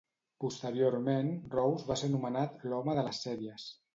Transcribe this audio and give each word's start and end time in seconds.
Posteriorment 0.43 1.29
Rose 1.57 1.87
va 1.91 1.99
ser 2.03 2.09
anomenat 2.11 2.65
l'"home 2.71 2.99
de 3.01 3.07
les 3.09 3.23
sèries". 3.29 3.71